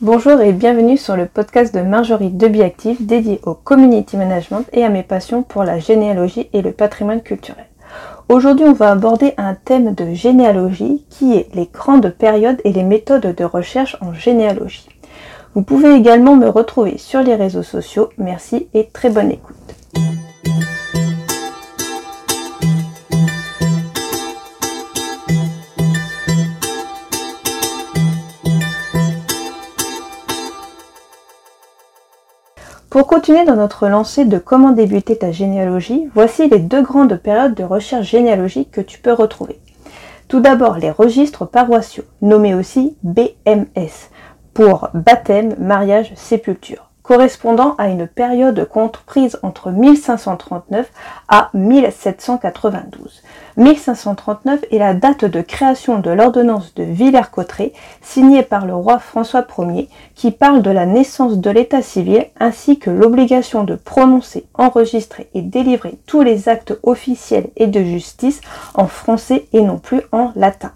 Bonjour 0.00 0.40
et 0.40 0.52
bienvenue 0.52 0.96
sur 0.96 1.16
le 1.16 1.26
podcast 1.26 1.74
de 1.74 1.80
Marjorie 1.80 2.30
de 2.30 2.46
Biactive 2.46 3.04
dédié 3.04 3.40
au 3.42 3.54
community 3.54 4.16
management 4.16 4.64
et 4.72 4.84
à 4.84 4.90
mes 4.90 5.02
passions 5.02 5.42
pour 5.42 5.64
la 5.64 5.80
généalogie 5.80 6.48
et 6.52 6.62
le 6.62 6.70
patrimoine 6.70 7.20
culturel. 7.20 7.66
Aujourd'hui, 8.28 8.64
on 8.64 8.74
va 8.74 8.92
aborder 8.92 9.34
un 9.38 9.56
thème 9.56 9.96
de 9.96 10.14
généalogie 10.14 11.04
qui 11.10 11.34
est 11.34 11.52
les 11.52 11.66
grandes 11.66 12.10
périodes 12.10 12.60
et 12.62 12.72
les 12.72 12.84
méthodes 12.84 13.34
de 13.34 13.44
recherche 13.44 13.96
en 14.00 14.12
généalogie. 14.12 14.88
Vous 15.56 15.62
pouvez 15.62 15.92
également 15.96 16.36
me 16.36 16.48
retrouver 16.48 16.96
sur 16.96 17.24
les 17.24 17.34
réseaux 17.34 17.64
sociaux. 17.64 18.10
Merci 18.18 18.68
et 18.74 18.90
très 18.92 19.10
bonne 19.10 19.32
écoute. 19.32 19.77
Pour 32.90 33.06
continuer 33.06 33.44
dans 33.44 33.56
notre 33.56 33.86
lancée 33.86 34.24
de 34.24 34.38
comment 34.38 34.70
débuter 34.70 35.18
ta 35.18 35.30
généalogie, 35.30 36.08
voici 36.14 36.48
les 36.48 36.58
deux 36.58 36.80
grandes 36.80 37.16
périodes 37.16 37.54
de 37.54 37.62
recherche 37.62 38.08
généalogique 38.08 38.70
que 38.70 38.80
tu 38.80 38.98
peux 38.98 39.12
retrouver. 39.12 39.60
Tout 40.26 40.40
d'abord 40.40 40.78
les 40.78 40.90
registres 40.90 41.44
paroissiaux, 41.44 42.04
nommés 42.22 42.54
aussi 42.54 42.96
BMS, 43.02 44.08
pour 44.54 44.88
baptême, 44.94 45.54
mariage, 45.58 46.12
sépulture 46.14 46.87
correspondant 47.08 47.74
à 47.78 47.88
une 47.88 48.06
période 48.06 48.68
comprise 48.68 49.38
entre 49.42 49.70
1539 49.70 50.92
à 51.28 51.48
1792. 51.54 53.22
1539 53.56 54.66
est 54.70 54.78
la 54.78 54.92
date 54.92 55.24
de 55.24 55.40
création 55.40 56.00
de 56.00 56.10
l'ordonnance 56.10 56.74
de 56.74 56.82
Villers-Cotterêts 56.82 57.72
signée 58.02 58.42
par 58.42 58.66
le 58.66 58.74
roi 58.74 58.98
François 58.98 59.46
Ier 59.56 59.88
qui 60.14 60.30
parle 60.32 60.60
de 60.60 60.70
la 60.70 60.84
naissance 60.84 61.38
de 61.38 61.50
l'état 61.50 61.80
civil 61.80 62.26
ainsi 62.38 62.78
que 62.78 62.90
l'obligation 62.90 63.64
de 63.64 63.74
prononcer, 63.74 64.44
enregistrer 64.52 65.30
et 65.32 65.40
délivrer 65.40 65.98
tous 66.06 66.20
les 66.20 66.50
actes 66.50 66.78
officiels 66.82 67.48
et 67.56 67.68
de 67.68 67.82
justice 67.82 68.42
en 68.74 68.86
français 68.86 69.46
et 69.54 69.62
non 69.62 69.78
plus 69.78 70.02
en 70.12 70.32
latin. 70.36 70.72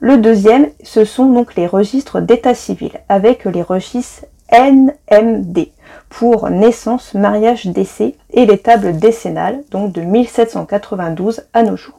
Le 0.00 0.16
deuxième, 0.16 0.70
ce 0.82 1.04
sont 1.04 1.26
donc 1.26 1.54
les 1.54 1.66
registres 1.66 2.20
d'état 2.22 2.54
civil, 2.54 2.92
avec 3.10 3.44
les 3.44 3.60
registres 3.60 4.24
NMD 4.52 5.68
pour 6.08 6.50
naissance, 6.50 7.14
mariage, 7.14 7.66
décès 7.66 8.14
et 8.32 8.46
les 8.46 8.58
tables 8.58 8.98
décennales, 8.98 9.62
donc 9.70 9.92
de 9.92 10.02
1792 10.02 11.42
à 11.52 11.62
nos 11.62 11.76
jours. 11.76 11.98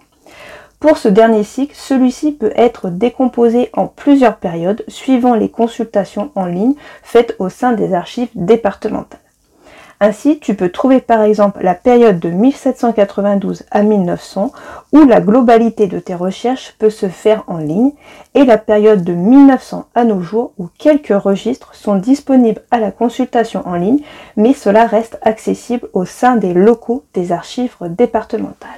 Pour 0.79 0.97
ce 0.97 1.07
dernier 1.07 1.43
cycle, 1.43 1.75
celui-ci 1.75 2.31
peut 2.31 2.53
être 2.55 2.89
décomposé 2.89 3.69
en 3.73 3.87
plusieurs 3.87 4.37
périodes 4.37 4.83
suivant 4.87 5.35
les 5.35 5.49
consultations 5.49 6.31
en 6.35 6.45
ligne 6.45 6.73
faites 7.03 7.35
au 7.39 7.49
sein 7.49 7.73
des 7.73 7.93
archives 7.93 8.31
départementales. 8.33 9.19
Ainsi, 10.03 10.39
tu 10.39 10.55
peux 10.55 10.69
trouver 10.69 10.99
par 10.99 11.21
exemple 11.21 11.59
la 11.61 11.75
période 11.75 12.17
de 12.17 12.29
1792 12.29 13.65
à 13.69 13.83
1900 13.83 14.51
où 14.93 15.05
la 15.05 15.21
globalité 15.21 15.85
de 15.85 15.99
tes 15.99 16.15
recherches 16.15 16.73
peut 16.79 16.89
se 16.89 17.07
faire 17.07 17.43
en 17.45 17.59
ligne 17.59 17.91
et 18.33 18.43
la 18.43 18.57
période 18.57 19.03
de 19.03 19.13
1900 19.13 19.85
à 19.93 20.03
nos 20.03 20.21
jours 20.21 20.53
où 20.57 20.69
quelques 20.79 21.13
registres 21.13 21.75
sont 21.75 21.97
disponibles 21.97 22.63
à 22.71 22.79
la 22.79 22.89
consultation 22.89 23.61
en 23.67 23.75
ligne 23.75 23.99
mais 24.37 24.55
cela 24.55 24.87
reste 24.87 25.19
accessible 25.21 25.87
au 25.93 26.03
sein 26.03 26.35
des 26.35 26.55
locaux 26.55 27.03
des 27.13 27.31
archives 27.31 27.77
départementales. 27.81 28.71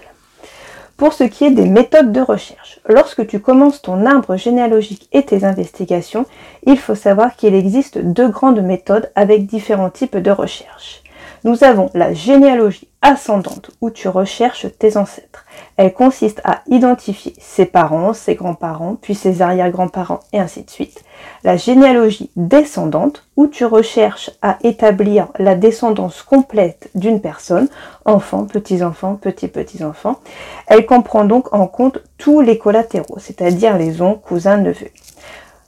Pour 0.98 1.14
ce 1.14 1.24
qui 1.24 1.46
est 1.46 1.52
des 1.52 1.70
méthodes 1.70 2.12
de 2.12 2.20
recherche, 2.20 2.82
lorsque 2.86 3.26
tu 3.28 3.40
commences 3.40 3.82
ton 3.82 4.06
arbre 4.06 4.36
généalogique 4.36 5.08
et 5.14 5.24
tes 5.24 5.46
investigations, 5.46 6.26
il 6.66 6.78
faut 6.78 6.96
savoir 6.96 7.38
qu'il 7.38 7.56
existe 7.56 7.98
deux 7.98 8.28
grandes 8.28 8.62
méthodes 8.62 9.10
avec 9.16 9.46
différents 9.46 9.90
types 9.90 10.18
de 10.18 10.30
recherche. 10.32 11.02
Nous 11.44 11.66
avons 11.66 11.90
la 11.94 12.14
généalogie 12.14 12.88
ascendante 13.02 13.72
où 13.82 13.90
tu 13.90 14.08
recherches 14.08 14.68
tes 14.80 14.96
ancêtres. 14.96 15.46
Elle 15.76 15.94
consiste 15.94 16.40
à 16.46 16.62
identifier 16.68 17.34
ses 17.38 17.66
parents, 17.66 18.14
ses 18.14 18.36
grands-parents, 18.36 18.96
puis 19.02 19.14
ses 19.14 19.42
arrière-grands-parents 19.42 20.22
et 20.32 20.40
ainsi 20.40 20.64
de 20.64 20.70
suite. 20.70 21.04
La 21.44 21.58
généalogie 21.58 22.32
descendante 22.38 23.26
où 23.36 23.48
tu 23.48 23.66
recherches 23.66 24.32
à 24.42 24.58
établir 24.64 25.28
la 25.38 25.56
descendance 25.56 26.22
complète 26.22 26.90
d'une 26.96 27.20
personne, 27.20 27.68
enfants, 28.06 28.46
petits-enfants, 28.46 29.16
petits-petits-enfants. 29.16 30.20
Elle 30.68 30.86
comprend 30.86 31.26
donc 31.26 31.54
en 31.54 31.68
compte 31.68 32.00
tous 32.18 32.40
les 32.40 32.58
collatéraux, 32.58 33.20
c'est-à-dire 33.20 33.78
les 33.78 34.02
oncles, 34.02 34.22
cousins, 34.22 34.58
neveux. 34.58 34.92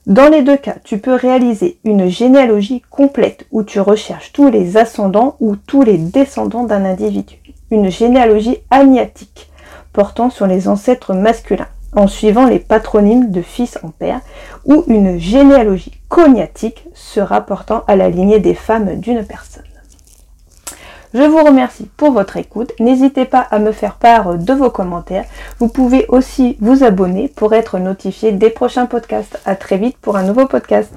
Dans 0.06 0.28
les 0.28 0.42
deux 0.42 0.56
cas, 0.56 0.76
tu 0.84 0.98
peux 0.98 1.14
réaliser 1.14 1.78
une 1.82 2.08
généalogie 2.08 2.80
complète 2.90 3.44
où 3.50 3.64
tu 3.64 3.80
recherches 3.80 4.32
tous 4.32 4.48
les 4.48 4.76
ascendants 4.76 5.34
ou 5.40 5.56
tous 5.56 5.82
les 5.82 5.98
descendants 5.98 6.62
d'un 6.62 6.84
individu. 6.84 7.40
Une 7.72 7.90
généalogie 7.90 8.58
agnatique 8.70 9.50
portant 9.92 10.30
sur 10.30 10.46
les 10.46 10.68
ancêtres 10.68 11.12
masculins 11.12 11.66
en 11.96 12.06
suivant 12.06 12.46
les 12.46 12.60
patronymes 12.60 13.32
de 13.32 13.42
fils 13.42 13.80
en 13.82 13.88
père 13.88 14.20
ou 14.64 14.84
une 14.86 15.18
généalogie 15.18 16.00
cognatique 16.08 16.84
se 16.94 17.18
rapportant 17.18 17.82
à 17.88 17.96
la 17.96 18.08
lignée 18.08 18.38
des 18.38 18.54
femmes 18.54 19.00
d'une 19.00 19.24
personne. 19.24 19.64
Je 21.14 21.22
vous 21.22 21.42
remercie 21.42 21.88
pour 21.96 22.12
votre 22.12 22.36
écoute. 22.36 22.72
N'hésitez 22.80 23.24
pas 23.24 23.46
à 23.50 23.58
me 23.58 23.72
faire 23.72 23.94
part 23.94 24.36
de 24.36 24.52
vos 24.52 24.70
commentaires. 24.70 25.24
Vous 25.58 25.68
pouvez 25.68 26.06
aussi 26.08 26.56
vous 26.60 26.84
abonner 26.84 27.28
pour 27.28 27.54
être 27.54 27.78
notifié 27.78 28.32
des 28.32 28.50
prochains 28.50 28.86
podcasts. 28.86 29.40
À 29.44 29.56
très 29.56 29.78
vite 29.78 29.96
pour 29.98 30.16
un 30.16 30.22
nouveau 30.22 30.46
podcast. 30.46 30.92